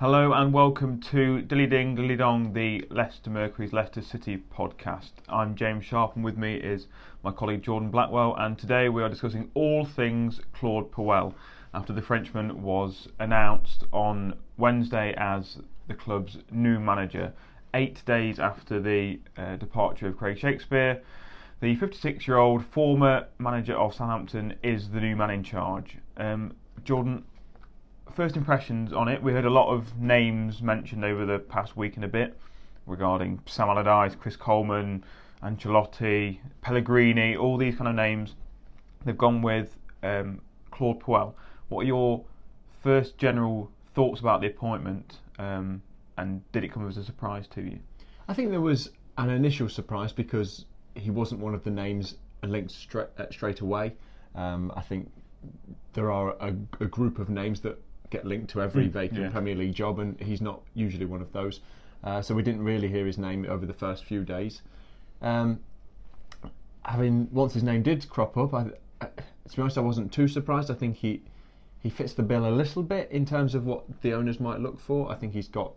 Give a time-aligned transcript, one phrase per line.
[0.00, 5.10] Hello and welcome to Dilly Ding Dilly Dong, the Leicester Mercury's Leicester City podcast.
[5.28, 6.86] I'm James Sharp and with me is
[7.22, 11.34] my colleague Jordan Blackwell and today we are discussing all things Claude Puel
[11.74, 17.34] after the Frenchman was announced on Wednesday as the club's new manager,
[17.74, 21.02] eight days after the uh, departure of Craig Shakespeare.
[21.60, 25.98] The 56 year old former manager of Southampton is the new man in charge.
[26.16, 26.54] Um,
[26.84, 27.22] Jordan,
[28.14, 31.96] first impressions on it, we heard a lot of names mentioned over the past week
[31.96, 32.38] and a bit
[32.86, 35.04] regarding Sam Allardyce, Chris Coleman,
[35.42, 38.34] Ancelotti, Pellegrini, all these kind of names.
[39.04, 40.40] They've gone with um,
[40.70, 41.34] Claude Puel.
[41.68, 42.24] What are your
[42.82, 45.82] first general thoughts about the appointment, um,
[46.16, 47.78] and did it come as a surprise to you?
[48.28, 52.70] I think there was an initial surprise because he wasn't one of the names linked
[52.70, 53.92] straight, uh, straight away.
[54.34, 55.10] Um, I think
[55.92, 59.30] there are a, a, group of names that get linked to every mm, vacant yeah.
[59.30, 61.60] Premier League job, and he's not usually one of those.
[62.02, 64.62] Uh, so we didn't really hear his name over the first few days.
[65.22, 65.60] Um,
[66.82, 68.66] having once his name did crop up, I,
[69.00, 70.70] I, to be honest, I wasn't too surprised.
[70.70, 71.22] I think he
[71.82, 74.80] he fits the bill a little bit in terms of what the owners might look
[74.80, 75.10] for.
[75.10, 75.72] I think he's got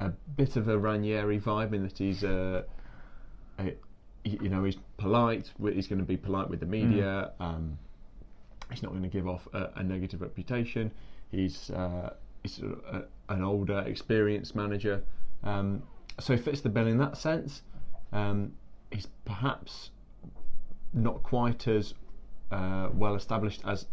[0.00, 2.62] a bit of a Ranieri vibe in that he's uh,
[3.58, 3.74] a,
[4.24, 5.50] you know he's polite.
[5.60, 7.32] He's going to be polite with the media.
[7.40, 7.44] Mm.
[7.44, 7.78] Um,
[8.70, 10.92] he's not going to give off a, a negative reputation.
[11.30, 15.02] He's uh, he's a, an older, experienced manager,
[15.44, 15.82] um,
[16.18, 17.62] so he fits the bill in that sense.
[18.12, 18.52] Um,
[18.90, 19.90] he's perhaps
[20.92, 21.94] not quite as
[22.50, 23.86] uh, well established as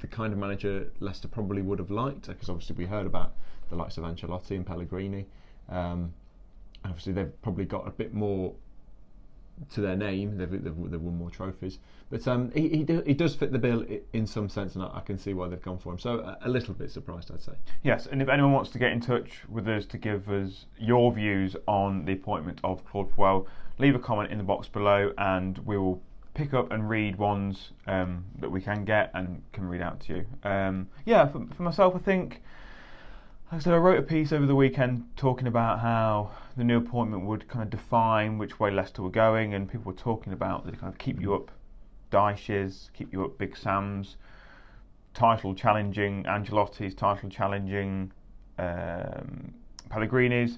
[0.00, 3.34] the kind of manager Leicester probably would have liked, because obviously we heard about
[3.70, 5.26] the likes of Ancelotti and Pellegrini.
[5.68, 6.12] Um,
[6.84, 8.54] obviously, they've probably got a bit more
[9.70, 10.36] to their name.
[10.36, 11.78] They've, they've, they've won more trophies,
[12.10, 14.98] but um, he, he, do, he, does fit the bill in some sense, and I,
[14.98, 15.98] I, can see why they've gone for him.
[15.98, 17.52] So a, a, little bit surprised, I'd say.
[17.82, 21.12] Yes, and if anyone wants to get in touch with us to give us your
[21.12, 23.46] views on the appointment of Claude Puel,
[23.78, 26.02] leave a comment in the box below, and we will
[26.34, 30.16] pick up and read ones um, that we can get and can read out to
[30.16, 30.26] you.
[30.48, 32.42] Um, yeah, for, for myself, I think.
[33.52, 36.78] So I said, I wrote a piece over the weekend talking about how the new
[36.78, 40.64] appointment would kind of define which way Leicester were going, and people were talking about
[40.64, 41.50] the kind of keep you up
[42.10, 44.16] Dyches, keep you up Big Sam's,
[45.12, 48.10] title challenging Ancelotti's, title challenging
[48.58, 49.52] um,
[49.90, 50.56] Pellegrini's.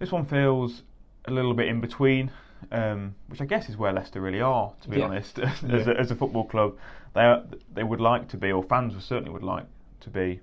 [0.00, 0.82] This one feels
[1.26, 2.32] a little bit in between,
[2.72, 5.04] um, which I guess is where Leicester really are, to be yeah.
[5.04, 5.38] honest.
[5.38, 5.92] as, yeah.
[5.92, 6.76] a, as, a, football club,
[7.14, 9.66] they are, they would like to be, or fans certainly would like
[10.00, 10.40] to be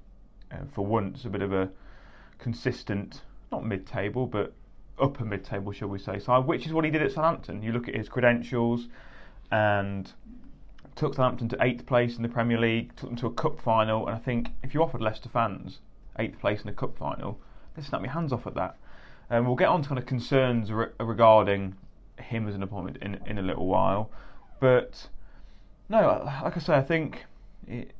[0.53, 1.69] uh, for once, a bit of a
[2.39, 3.21] consistent,
[3.51, 4.53] not mid-table, but
[5.01, 7.63] upper mid-table, shall we say, side, which is what he did at Southampton.
[7.63, 8.87] You look at his credentials,
[9.51, 10.11] and
[10.95, 14.07] took Southampton to eighth place in the Premier League, took them to a cup final,
[14.07, 15.79] and I think if you offered Leicester fans
[16.19, 17.39] eighth place in a cup final,
[17.75, 18.77] they'd snap your hands off at that.
[19.29, 21.75] And um, we'll get on to kind of concerns re- regarding
[22.19, 24.11] him as an appointment in in a little while,
[24.59, 25.09] but
[25.89, 27.25] no, like I say, I think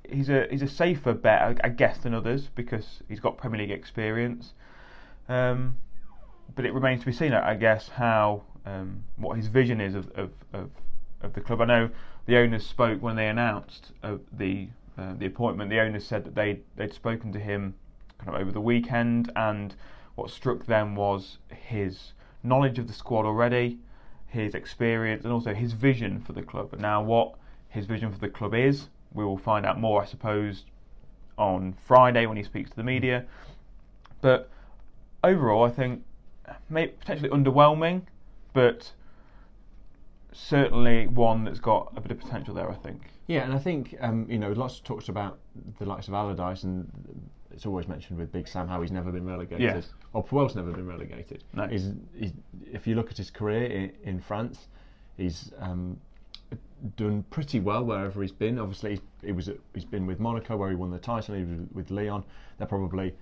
[0.10, 3.72] he's a he's a safer bet, I guess, than others because he's got Premier League
[3.72, 4.54] experience.
[5.30, 5.78] Um,
[6.56, 10.10] but it remains to be seen, I guess, how um, what his vision is of,
[10.12, 10.70] of, of,
[11.22, 11.62] of, the club.
[11.62, 11.90] I know
[12.26, 15.70] the owners spoke when they announced uh, the uh, the appointment.
[15.70, 17.76] The owners said that they they'd spoken to him
[18.18, 19.76] kind of over the weekend, and
[20.16, 22.14] what struck them was his
[22.44, 23.80] knowledge of the squad already,
[24.28, 26.70] his experience, and also his vision for the club.
[26.74, 27.36] And now, what
[27.70, 30.66] his vision for the club is, we will find out more, I suppose,
[31.38, 33.26] on Friday when he speaks to the media.
[34.22, 34.50] But
[35.24, 36.04] overall, I think
[36.70, 38.04] maybe potentially underwhelming,
[38.54, 38.92] but
[40.32, 42.70] certainly one that's got a bit of potential there.
[42.70, 43.02] I think.
[43.28, 45.40] Yeah, and I think um, you know lots of talks about
[45.80, 46.90] the likes of Allardyce, and
[47.52, 49.62] it's always mentioned with Big Sam how he's never been relegated.
[49.62, 49.90] Yes.
[50.14, 51.44] Or Puel's never been relegated.
[51.54, 51.68] No.
[51.68, 52.32] He's, he's,
[52.72, 54.68] if you look at his career in, in France,
[55.18, 56.00] he's um,
[56.96, 58.60] done pretty well wherever he's been.
[58.60, 61.36] Obviously, he was at, he's been with Monaco where he won the title.
[61.36, 62.24] He was with Lyon.
[62.58, 63.16] They're probably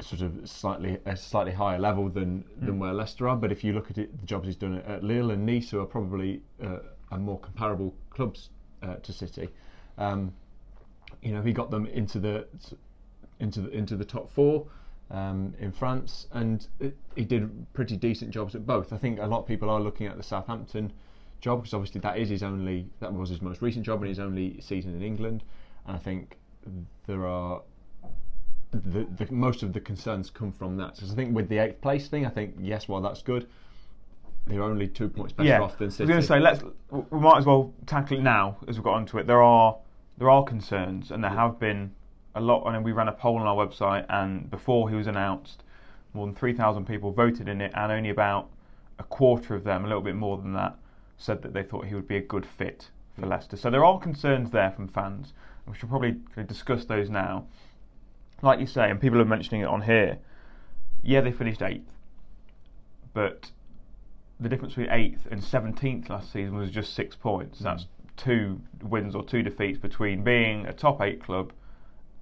[0.00, 2.66] sort of slightly a slightly higher level than mm.
[2.66, 3.36] than where Leicester are.
[3.36, 5.80] But if you look at it, the jobs he's done at, Lille and Nice, who
[5.80, 6.78] are probably uh,
[7.10, 8.50] are more comparable clubs
[8.82, 9.48] uh, to City.
[9.98, 10.32] Um,
[11.22, 12.46] you know, he got them into the
[13.40, 14.66] into the into the top four
[15.10, 18.92] um, in France, and it, he did pretty decent jobs at both.
[18.92, 20.92] I think a lot of people are looking at the Southampton
[21.46, 24.18] job because obviously that is his only that was his most recent job and his
[24.18, 25.44] only season in England,
[25.86, 26.36] and I think
[27.06, 27.62] there are.
[28.72, 30.98] The, the, most of the concerns come from that.
[30.98, 33.46] So I think with the eighth place thing, I think yes, well that's good.
[34.46, 36.12] They're only two points better yeah, off than City.
[36.12, 38.84] I was going to say let's we might as well tackle it now as we've
[38.84, 39.26] got onto it.
[39.26, 39.76] There are
[40.18, 41.92] there are concerns, and there have been
[42.34, 42.66] a lot.
[42.66, 45.62] I mean, we ran a poll on our website, and before he was announced,
[46.12, 48.50] more than three thousand people voted in it, and only about
[48.98, 50.76] a quarter of them, a little bit more than that,
[51.16, 53.56] said that they thought he would be a good fit for Leicester.
[53.56, 55.32] So there are concerns there from fans.
[55.66, 56.16] We should probably
[56.46, 57.46] discuss those now.
[58.42, 60.18] Like you say, and people are mentioning it on here.
[61.02, 61.90] Yeah, they finished eighth,
[63.14, 63.50] but
[64.38, 67.60] the difference between eighth and seventeenth last season was just six points.
[67.60, 67.86] That's
[68.16, 71.52] two wins or two defeats between being a top eight club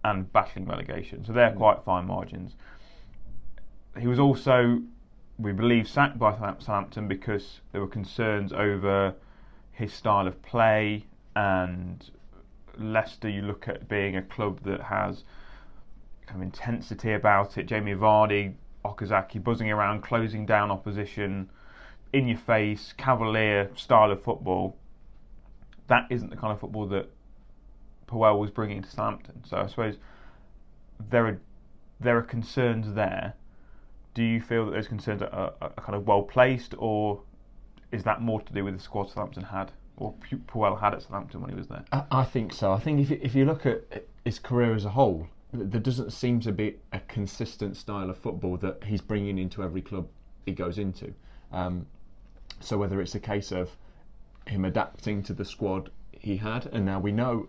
[0.05, 1.25] and battling relegation.
[1.25, 1.57] So they're mm.
[1.57, 2.55] quite fine margins.
[3.99, 4.83] He was also,
[5.39, 9.15] we believe, sacked by Southampton because there were concerns over
[9.73, 11.05] his style of play
[11.35, 12.11] and
[12.79, 13.29] Leicester.
[13.29, 15.25] You look at being a club that has
[16.27, 17.67] kind of intensity about it.
[17.67, 18.55] Jamie Vardy,
[18.85, 21.51] Okazaki buzzing around, closing down opposition,
[22.13, 24.77] in your face, cavalier style of football
[25.89, 27.11] that isn't the kind of football that
[28.07, 29.43] Puel was bringing to Southampton.
[29.45, 29.97] So I suppose
[31.11, 31.41] there are
[32.01, 33.35] there are concerns there.
[34.15, 37.21] Do you feel that those concerns are, are, kind of well placed, or
[37.91, 40.15] is that more to do with the squad Southampton had, or
[40.47, 41.85] Puel had at Southampton when he was there?
[42.11, 42.73] I, think so.
[42.73, 46.41] I think if if you look at his career as a whole, there doesn't seem
[46.41, 50.09] to be a consistent style of football that he's bringing into every club
[50.47, 51.13] he goes into.
[51.53, 51.87] Um,
[52.61, 53.77] so whether it's a case of
[54.47, 57.49] him adapting to the squad he had, and now we know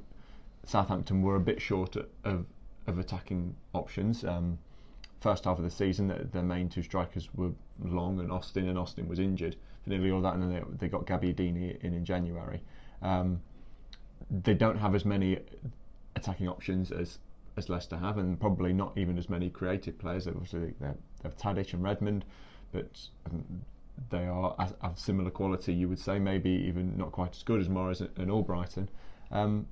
[0.65, 2.45] Southampton were a bit short of
[2.87, 4.23] of attacking options.
[4.23, 4.59] Um,
[5.25, 7.51] first half of the season, their, their, main two strikers were
[7.83, 10.87] Long and Austin, and Austin was injured for nearly all that, and then they, they
[10.87, 12.61] got Gabbiadini in in January.
[13.01, 13.41] Um,
[14.43, 15.39] they don't have as many
[16.15, 17.19] attacking options as
[17.57, 20.27] as Leicester have, and probably not even as many creative players.
[20.27, 20.91] Obviously, they
[21.23, 22.25] have Tadic and Redmond,
[22.71, 22.91] but
[23.25, 23.43] um,
[24.09, 27.67] they are of similar quality, you would say, maybe even not quite as good as
[27.67, 28.87] Mahrez and Albrighton.
[29.31, 29.65] Um,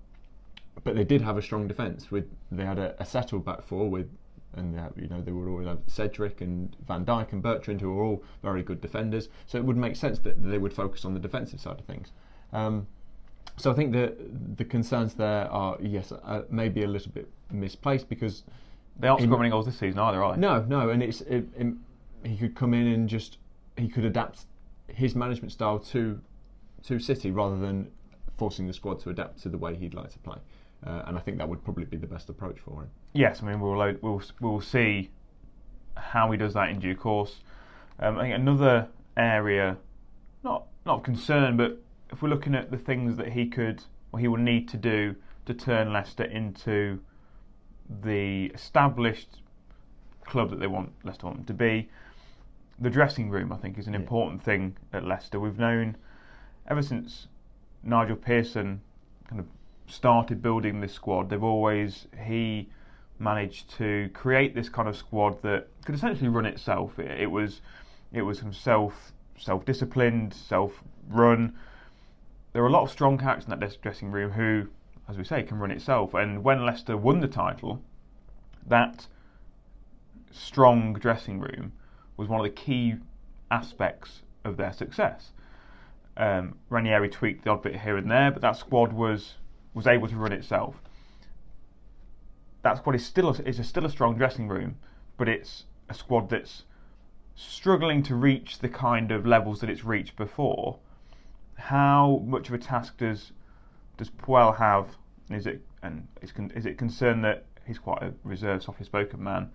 [0.83, 2.09] but they did have a strong defence.
[2.09, 4.09] With they had a, a, settled back four with,
[4.55, 8.03] and they you know they were all Cedric and Van Dijk and Bertrand, who are
[8.03, 9.29] all very good defenders.
[9.45, 12.11] So it would make sense that they would focus on the defensive side of things.
[12.51, 12.87] Um,
[13.57, 14.15] so I think the
[14.55, 18.43] the concerns there are yes, uh, maybe a little bit misplaced because
[18.99, 20.39] they aren't scoring goals this season either, are they?
[20.39, 21.73] No, no, and it's it, it,
[22.23, 23.37] he could come in and just
[23.77, 24.45] he could adapt
[24.87, 26.19] his management style to
[26.83, 27.91] to City rather than
[28.37, 30.37] forcing the squad to adapt to the way he'd like to play.
[30.85, 32.89] Uh, and I think that would probably be the best approach for him.
[33.13, 35.11] Yes, I mean we'll we'll we'll see
[35.95, 37.41] how he does that in due course.
[37.99, 39.77] Um, I think another area,
[40.43, 41.79] not not concern, but
[42.11, 45.15] if we're looking at the things that he could or he will need to do
[45.45, 46.99] to turn Leicester into
[48.01, 49.41] the established
[50.25, 51.89] club that they want Leicester want them to be,
[52.79, 53.99] the dressing room, I think, is an yeah.
[53.99, 55.39] important thing at Leicester.
[55.39, 55.97] We've known
[56.67, 57.27] ever since
[57.83, 58.81] Nigel Pearson
[59.27, 59.45] kind of
[59.87, 62.69] started building this squad, they've always he
[63.19, 66.99] managed to create this kind of squad that could essentially run itself.
[66.99, 67.61] It, it was
[68.11, 71.53] it was self self disciplined, self run.
[72.53, 74.67] There are a lot of strong characters in that dressing room who,
[75.07, 76.13] as we say, can run itself.
[76.13, 77.81] And when Leicester won the title,
[78.67, 79.07] that
[80.31, 81.73] strong dressing room
[82.15, 82.95] was one of the key
[83.49, 85.31] aspects of their success.
[86.15, 89.35] Um, Ranieri tweaked the odd bit here and there, but that squad was
[89.73, 90.75] was able to run itself.
[92.63, 94.77] That squad is still a, is a, still a strong dressing room,
[95.17, 96.63] but it's a squad that's
[97.35, 100.79] struggling to reach the kind of levels that it's reached before.
[101.55, 103.31] How much of a task does
[103.97, 104.97] does Puel have?
[105.29, 109.51] Is it and is, is it concerned that he's quite a reserved, softly spoken man?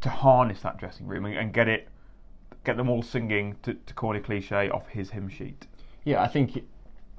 [0.00, 1.88] to harness that dressing room and, and get it,
[2.64, 5.66] get them all singing to, to corny cliche off his hymn sheet.
[6.04, 6.56] Yeah, I think.
[6.56, 6.64] It,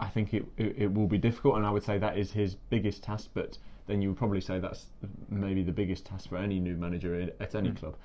[0.02, 2.56] I think it, it, it will be difficult, and I would say that is his
[2.56, 3.32] biggest task.
[3.34, 3.58] But
[3.90, 4.86] then you would probably say that's
[5.30, 7.80] maybe the biggest task for any new manager at any mm.
[7.80, 7.96] club.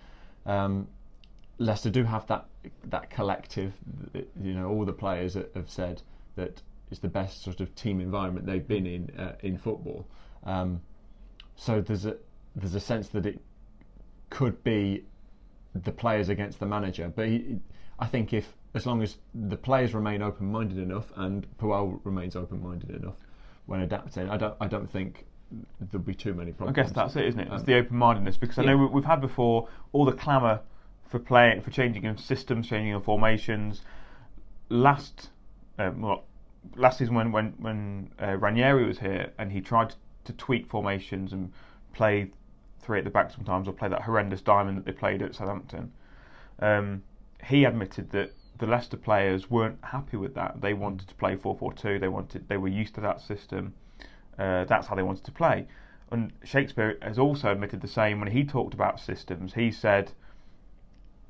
[0.46, 0.88] Um,
[1.58, 2.46] Leicester do have that
[2.86, 3.74] that collective.
[4.42, 6.02] You know, all the players have said
[6.36, 10.06] that it's the best sort of team environment they've been in uh, in football.
[10.44, 10.80] Um,
[11.54, 12.16] so there's a
[12.56, 13.40] there's a sense that it
[14.30, 15.04] could be
[15.74, 17.12] the players against the manager.
[17.14, 17.58] But he,
[17.98, 22.90] I think if as long as the players remain open-minded enough and Puel remains open-minded
[22.90, 23.16] enough
[23.66, 25.26] when adapting, I don't I don't think
[25.80, 26.78] there'll be too many problems.
[26.78, 27.48] I guess that's it, isn't it?
[27.52, 28.70] It's the open-mindedness because I yeah.
[28.70, 30.60] know we- we've had before all the clamour
[31.08, 33.82] for playing, for changing of systems, changing of formations.
[34.68, 35.30] Last,
[35.78, 36.24] um, well,
[36.76, 39.94] last season when when when uh, Ranieri was here and he tried
[40.24, 41.52] to tweak formations and
[41.92, 42.30] play
[42.80, 45.92] three at the back sometimes, or play that horrendous diamond that they played at Southampton.
[46.58, 47.02] Um,
[47.42, 50.60] he admitted that the Leicester players weren't happy with that.
[50.60, 52.00] They wanted to play 4-4-2.
[52.00, 53.74] They wanted, they were used to that system.
[54.38, 55.66] Uh, that's how they wanted to play.
[56.10, 59.54] And Shakespeare has also admitted the same when he talked about systems.
[59.54, 60.12] He said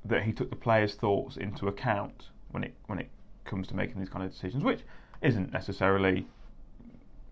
[0.05, 3.11] that he took the players' thoughts into account when it when it
[3.45, 4.81] comes to making these kind of decisions, which
[5.23, 6.27] isn't necessarily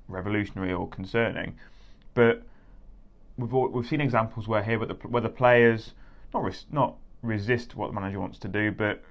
[0.09, 1.55] revolutionary or concerning,
[2.15, 2.43] but
[3.37, 5.95] we've all, we've seen examples where here where the, where the players
[6.35, 9.03] not res, not resist what the manager wants to do, but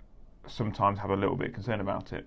[0.48, 2.26] sometimes have a little bit of concern about it.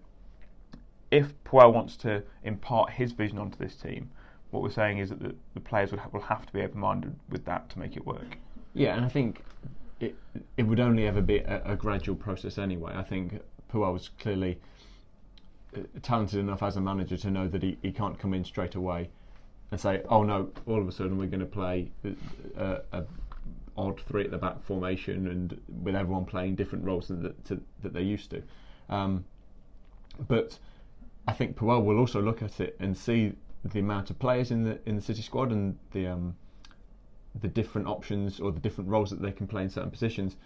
[1.11, 4.11] If Puel wants to impart his vision onto this team,
[4.55, 7.15] what we're saying is that the, the players would ha- will have to be open-minded
[7.29, 8.39] with that to make it work.
[8.73, 9.43] Yeah, and I think
[10.01, 10.15] it
[10.57, 12.93] it would only ever be a, a gradual process anyway.
[12.95, 14.61] I think Puel was clearly
[15.77, 18.77] uh, talented enough as a manager to know that he, he can't come in straight
[18.77, 19.11] away
[19.71, 21.91] and say, oh no, all of a sudden we're going to play
[22.57, 23.05] a, a
[23.77, 27.61] odd three at the back formation and with everyone playing different roles than that, to,
[27.83, 28.41] that they're used to.
[28.89, 29.25] Um,
[30.29, 30.59] but
[31.27, 33.33] I think Puel will also look at it and see
[33.65, 36.37] the amount of players in the in the City squad and the um,
[37.41, 40.37] the different options or the different roles that they can play in certain positions,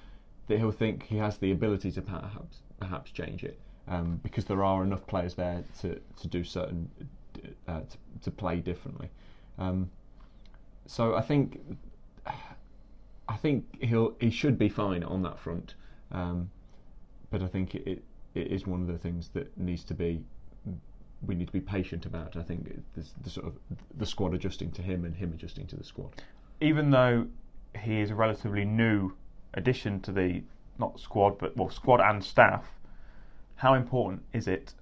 [0.47, 3.59] that he'll think he has the ability to perhaps perhaps change it
[3.89, 6.89] um, because there are enough players there to, to do certain
[7.67, 9.09] uh, to, to play differently.
[9.59, 9.91] Um,
[10.87, 11.61] so I think
[13.29, 15.75] I think he'll he should be fine on that front,
[16.13, 16.51] um,
[17.31, 20.23] but I think it, it it is one of the things that needs to be
[21.27, 22.37] we need to be patient about.
[22.37, 23.55] I think the, the sort of
[23.97, 26.23] the squad adjusting to him and him adjusting to the squad.
[26.61, 27.27] Even though
[27.79, 29.13] he is a relatively new
[29.55, 30.43] addition to the
[30.79, 32.65] not squad but well squad and staff,
[33.57, 34.75] how important is it?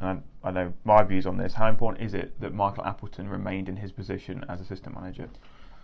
[0.00, 1.54] And I know my views on this.
[1.54, 5.28] How important is it that Michael Appleton remained in his position as assistant manager?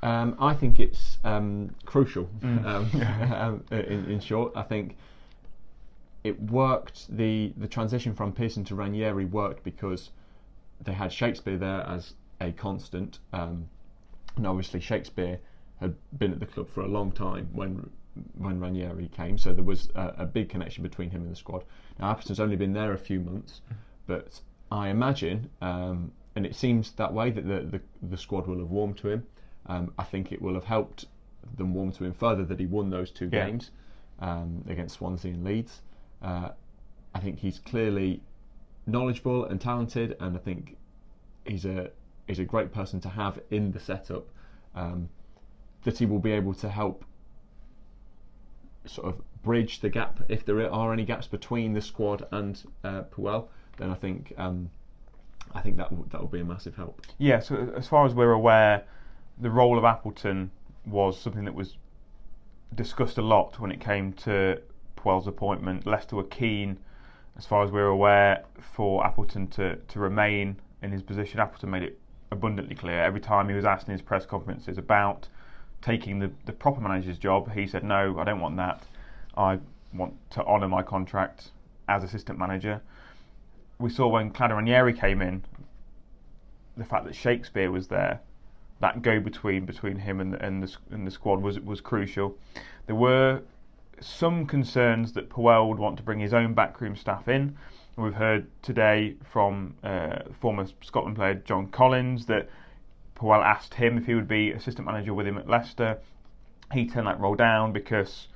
[0.02, 2.28] Um, I think it's um, crucial.
[2.40, 2.66] Mm.
[2.66, 4.97] Um, um, in, in short, I think
[6.25, 7.14] it worked.
[7.17, 10.11] the The transition from Pearson to Ranieri worked because
[10.83, 13.69] they had Shakespeare there as a constant, um,
[14.37, 15.38] and obviously Shakespeare
[15.81, 17.91] had been at the club for a long time when
[18.37, 21.64] when Ranieri came, so there was a, a big connection between him and the squad.
[21.99, 23.62] Now Appleton's only been there a few months,
[24.07, 28.59] but I imagine, um, and it seems that way that the, the the squad will
[28.59, 29.26] have warmed to him.
[29.67, 31.07] Um, I think it will have helped
[31.57, 33.47] them warm to him further that he won those two Yeah.
[33.47, 33.71] games
[34.21, 35.81] um, against Swansea and Leeds.
[36.23, 36.50] Uh,
[37.14, 38.23] I think he's clearly
[38.87, 40.76] knowledgeable and talented, and I think
[41.45, 41.91] he's a
[42.26, 44.29] he's a great person to have in the setup.
[44.75, 45.09] Um,
[45.85, 47.05] that he will be able to help
[48.87, 53.02] sort of bridge the gap if there are any gaps between the squad and uh,
[53.02, 53.49] Puel.
[53.76, 54.71] Then I think um,
[55.55, 57.02] I think that will, that will be a massive help.
[57.19, 58.85] Yeah, so as far as we're aware,
[59.38, 60.50] the role of Appleton
[60.87, 61.76] was something that was
[62.75, 64.61] discussed a lot when it came to
[65.02, 65.87] Puel's appointment.
[65.87, 66.78] Leicester were keen,
[67.37, 68.44] as far as we're aware,
[68.75, 71.40] for Appleton to, to remain in his position.
[71.40, 71.99] Appleton made it
[72.30, 75.28] abundantly clear every time he was asked in his press conferences about
[75.82, 78.82] taking the, the proper manager's job, he said, No, I don't want that.
[79.37, 79.59] I
[79.92, 81.50] want to honour my contract
[81.88, 82.80] as assistant manager.
[83.78, 85.42] We saw when Claudio Ranieri came in,
[86.76, 88.21] the fact that Shakespeare was there,
[88.80, 92.37] that go between between him and the, and the and the squad was was crucial.
[92.87, 93.42] There were
[94.00, 97.56] some concerns that Puel would want to bring his own backroom staff in.
[97.96, 102.49] We've heard today from uh, former Scotland player John Collins that
[103.16, 105.99] Puel asked him if he would be assistant manager with him at Leicester.
[106.72, 108.28] He turned that role down because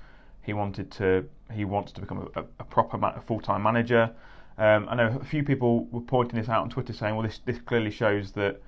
[0.42, 4.10] he wanted to he wants to become a, a proper ma- full-time manager.
[4.58, 7.38] Um, I know a few people were pointing this out on Twitter, saying, "Well, this
[7.38, 8.60] this clearly shows that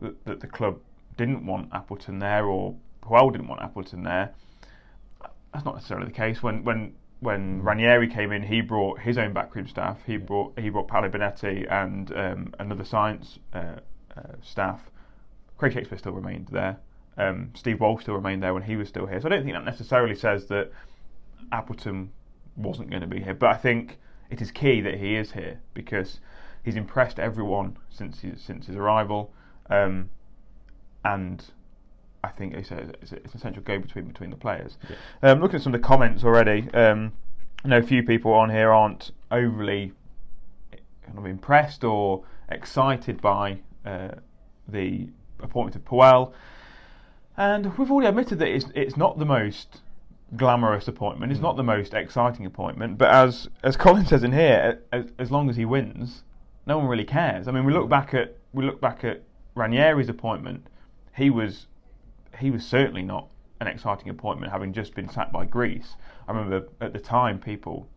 [0.00, 0.78] that, that the club
[1.16, 4.32] didn't want Appleton there, or Puel didn't want Appleton there."
[5.56, 6.42] That's not necessarily the case.
[6.42, 9.96] When when when Ranieri came in, he brought his own backroom staff.
[10.04, 13.76] He brought he brought Paolo Benetti and um, another science uh,
[14.14, 14.90] uh, staff.
[15.56, 16.76] Craig Shakespeare still remained there.
[17.16, 19.18] Um, Steve Wolf still remained there when he was still here.
[19.18, 20.72] So I don't think that necessarily says that
[21.50, 22.12] Appleton
[22.54, 23.32] wasn't going to be here.
[23.32, 23.98] But I think
[24.28, 26.20] it is key that he is here because
[26.64, 29.32] he's impressed everyone since his, since his arrival,
[29.70, 30.10] um,
[31.02, 31.42] and
[32.26, 34.76] I think it's, a, it's, a, it's an essential go between between the players.
[35.22, 37.12] Um, looking at some of the comments already, um,
[37.64, 39.92] I know a few people on here aren't overly
[41.04, 44.08] kind of impressed or excited by uh,
[44.66, 45.08] the
[45.40, 46.32] appointment of Puel,
[47.36, 49.82] and we've already admitted that it's it's not the most
[50.34, 51.30] glamorous appointment.
[51.30, 52.98] It's not the most exciting appointment.
[52.98, 56.24] But as as Colin says in here, as, as long as he wins,
[56.66, 57.46] no one really cares.
[57.46, 59.22] I mean, we look back at we look back at
[59.54, 60.66] Ranieri's appointment.
[61.14, 61.66] He was
[62.38, 63.28] he was certainly not
[63.60, 65.94] an exciting appointment, having just been sacked by Greece.
[66.28, 67.88] I remember at the time people,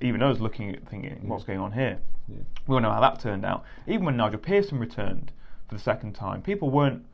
[0.00, 1.98] even us, looking at thinking, what's going on here?
[2.28, 2.42] Yeah.
[2.66, 3.64] We all know how that turned out.
[3.86, 5.32] Even when Nigel Pearson returned
[5.68, 7.04] for the second time, people weren't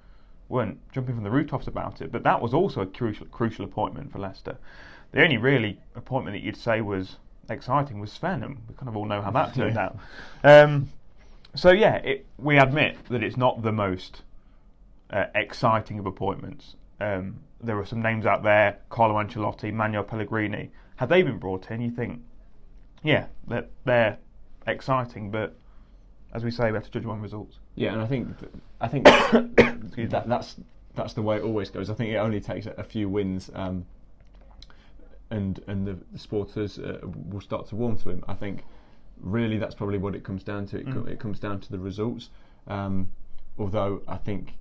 [0.49, 2.13] weren't jumping from the rooftops about it.
[2.13, 4.59] But that was also a crucial crucial appointment for Leicester.
[5.13, 7.17] The only really appointment that you'd say was
[7.49, 9.97] exciting was Sven, and we kind of all know how that turned out.
[10.45, 10.91] Um,
[11.55, 14.23] so yeah, it, we admit that it's not the most
[15.11, 16.77] uh, exciting of appointments.
[17.01, 20.71] Um, there are some names out there: Carlo Ancelotti, Manuel Pellegrini.
[20.97, 22.23] Had they been brought in, you think,
[23.03, 24.19] yeah, they're, they're
[24.67, 25.55] exciting, but
[26.33, 27.59] as we say, we have to judge them on results.
[27.75, 28.29] Yeah, and I think
[28.81, 29.05] I think
[30.11, 30.57] that, that's
[30.95, 31.91] that's the way it always goes.
[31.91, 33.87] I think it only takes a, few wins, um,
[35.31, 38.25] and and the, the supporters uh, will start to warm to him.
[38.29, 38.65] I think
[39.21, 40.79] really that's probably what it comes down to.
[40.79, 42.31] It, co- it comes down to the results.
[42.67, 43.13] Um,
[43.59, 44.55] although I think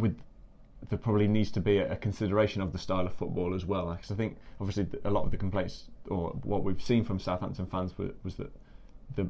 [0.00, 0.18] with
[0.88, 3.92] there probably needs to be a, a consideration of the style of football as well.
[3.92, 7.66] Because I think obviously a lot of the complaints or what we've seen from Southampton
[7.66, 8.50] fans was, was that
[9.16, 9.28] the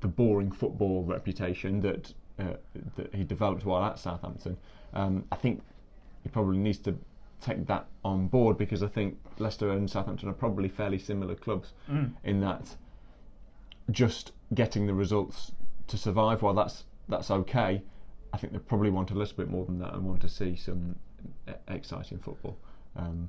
[0.00, 2.54] the boring football reputation that uh,
[2.96, 4.56] that he developed while at Southampton.
[4.94, 5.62] Um, I think
[6.22, 6.96] he probably needs to
[7.40, 11.72] take that on board because I think Leicester and Southampton are probably fairly similar clubs
[12.24, 12.76] in that
[13.90, 15.52] just getting the results
[15.88, 16.42] to survive.
[16.42, 17.82] While that's that's okay,
[18.32, 20.56] I think they probably want a little bit more than that and want to see
[20.56, 20.96] some
[21.68, 22.56] exciting football.
[22.96, 23.28] Um,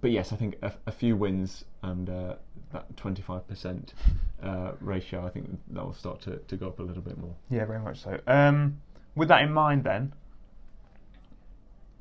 [0.00, 2.34] but yes, I think a, a few wins and uh,
[2.72, 3.90] that 25%
[4.42, 7.34] uh, ratio, I think that will start to, to go up a little bit more.
[7.50, 8.18] Yeah, very much so.
[8.26, 8.80] Um,
[9.14, 10.12] with that in mind, then,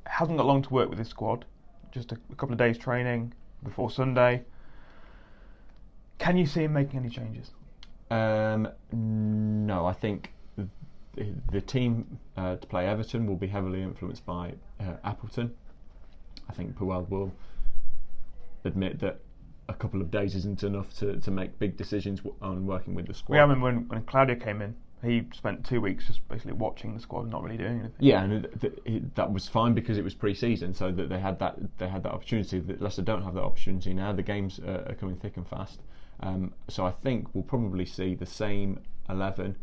[0.08, 1.46] hasn't got long to work with this squad.
[1.92, 4.44] Just a, a couple of days training before Sunday.
[6.18, 7.52] Can you see him making any changes?
[8.10, 10.34] Um, no, I think
[11.14, 15.54] the, the team uh, to play Everton will be heavily influenced by uh, Appleton.
[16.50, 17.32] I think Puel will
[18.64, 19.20] admit that
[19.70, 23.08] a couple of days isn't enough to, to make big decisions w- on working with
[23.08, 23.36] the squad.
[23.36, 26.94] We I remember when, when Claudio came in, he spent two weeks just basically watching
[26.94, 27.96] the squad, and not really doing anything.
[28.00, 31.40] Yeah, and th- it, that was fine because it was pre-season, so that they had
[31.40, 32.60] that they had that opportunity.
[32.60, 34.14] That Leicester don't have that opportunity now.
[34.14, 35.80] The games uh, are coming thick and fast,
[36.20, 39.56] um, so I think we'll probably see the same eleven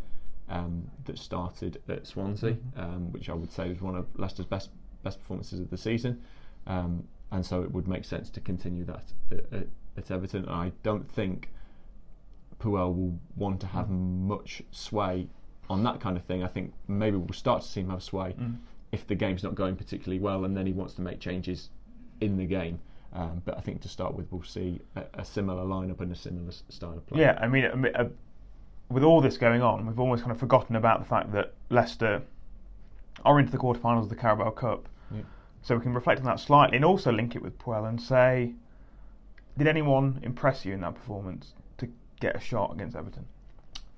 [0.50, 4.70] um, that started at Swansea, um, which I would say was one of Leicester's best
[5.02, 6.20] best performances of the season,
[6.66, 10.44] um, and so it would make sense to continue that at, at, at Everton.
[10.44, 11.50] And I don't think
[12.58, 15.28] Puel will want to have much sway
[15.70, 16.42] on that kind of thing.
[16.42, 18.34] I think maybe we'll start to see him have sway
[18.92, 21.70] if the game's not going particularly well, and then he wants to make changes
[22.20, 22.80] in the game.
[23.12, 26.14] Um, but I think to start with, we'll see a, a similar lineup and a
[26.16, 27.20] similar style of play.
[27.20, 28.08] Yeah, I mean, mean, uh,
[28.90, 32.22] with all this going on, we've almost kind of forgotten about the fact that Leicester
[33.24, 34.88] are into the quarterfinals of the Carabao Cup.
[35.10, 35.22] Yeah.
[35.62, 38.54] So we can reflect on that slightly and also link it with Puel and say,
[39.56, 41.88] did anyone impress you in that performance to
[42.20, 43.26] get a shot against Everton?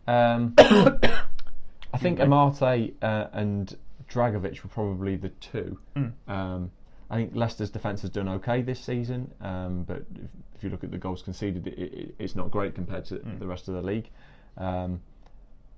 [0.07, 3.76] Um, I think Amartey uh, and
[4.09, 5.79] Dragovic were probably the two.
[6.26, 6.70] Um,
[7.11, 10.85] I think Leicester's defence has done okay this season, um, but if, if you look
[10.85, 13.83] at the goals conceded, it, it, it's not great compared to the rest of the
[13.83, 14.09] league.
[14.56, 15.00] Um,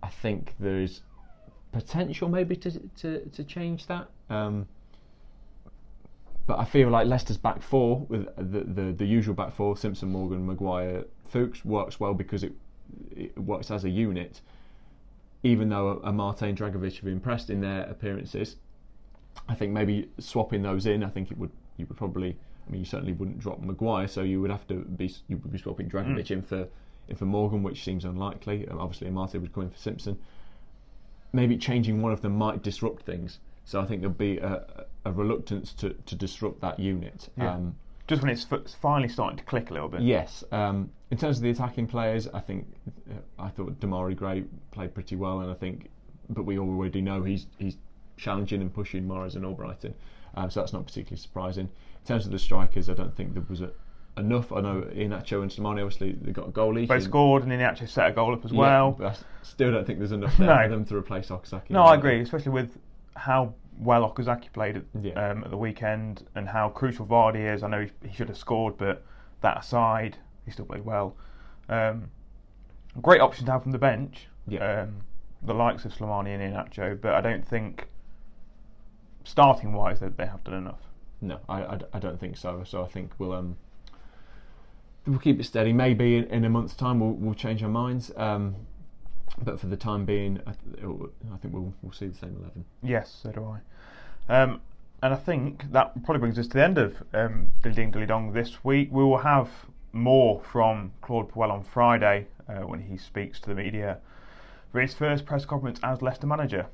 [0.02, 1.02] I think there's
[1.72, 4.08] potential maybe to to, to change that.
[4.30, 4.66] Um,
[6.46, 10.10] but I feel like Leicester's back four with the, the, the usual back four Simpson,
[10.10, 12.52] Morgan, Maguire, Fuchs works well because it,
[13.16, 14.40] it works as a unit.
[15.44, 18.56] Even though Amartey and Dragovic have impressed in their appearances,
[19.48, 22.36] I think maybe swapping those in, I think it would you would probably.
[22.66, 25.52] I mean, you certainly wouldn't drop Maguire, so you would have to be you would
[25.52, 26.68] be swapping Dragovic in for
[27.08, 28.68] in for Morgan, which seems unlikely.
[28.68, 30.18] Um, obviously, Amartey would come in for Simpson.
[31.32, 33.38] Maybe changing one of them might disrupt things.
[33.64, 37.28] So I think there'll be a, a reluctance to, to disrupt that unit.
[37.36, 37.54] Yeah.
[37.54, 37.76] Um,
[38.08, 40.02] Just when it's f- finally starting to click a little bit.
[40.02, 40.44] Yes.
[40.52, 42.66] Um, in terms of the attacking players, I think
[43.10, 45.90] uh, I thought Demarai Gray played pretty well, and I think,
[46.28, 47.76] but we already know he's he's
[48.16, 49.92] challenging and pushing Mahrez and Albrighton,
[50.34, 51.66] um, so that's not particularly surprising.
[51.66, 53.70] In terms of the strikers, I don't think there was a,
[54.16, 54.52] enough.
[54.52, 56.88] I know Iheanacho and Slimani obviously they got a goal each.
[56.88, 58.92] Both scored and they actually set a goal up as Yeah, well.
[58.92, 60.62] but I still don't think there's enough there No.
[60.62, 61.70] for them to replace Okazaki.
[61.70, 62.78] No, I agree, especially with
[63.16, 65.30] how well Okazaki played at, Yeah.
[65.30, 67.62] um, at the weekend and how crucial Vardy is.
[67.62, 69.02] I know he, he should have scored, but
[69.40, 71.16] that aside, he still played well.
[71.68, 72.10] Um,
[73.00, 74.82] great option to have from the bench, Yeah.
[74.82, 74.96] um,
[75.42, 77.88] the likes of Slimani and Iheanacho, but I don't think
[79.24, 80.80] starting wise, they, they have done enough.
[81.20, 82.62] No, I, I, I don't think so.
[82.64, 83.56] So I think we'll um
[85.06, 85.72] we'll keep it steady.
[85.72, 88.10] Maybe in, in a month's time we'll we'll change our minds.
[88.16, 88.54] Um,
[89.42, 92.64] but for the time being, I, I think we'll we'll see the same eleven.
[92.82, 94.42] Yes, so do I.
[94.42, 94.60] Um,
[95.02, 98.06] and I think that probably brings us to the end of um, Dilly Ding Dilly
[98.06, 98.88] Dong this week.
[98.92, 99.50] We will have
[99.92, 103.98] more from Claude Puel on Friday uh, when he speaks to the media
[104.70, 106.66] for his first press conference as Leicester manager.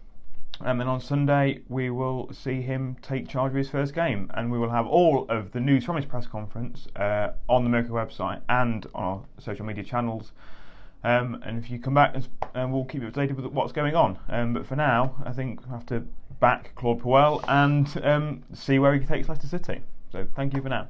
[0.60, 4.30] And then on Sunday, we will see him take charge of his first game.
[4.34, 7.70] And we will have all of the news from his press conference uh, on the
[7.70, 10.32] Mirko website and on our social media channels.
[11.04, 13.94] Um, and if you come back, and, and we'll keep you updated with what's going
[13.94, 14.18] on.
[14.28, 16.04] Um, but for now, I think we have to
[16.40, 19.80] back Claude Puel and um, see where he takes Leicester City.
[20.10, 20.88] So thank you for now.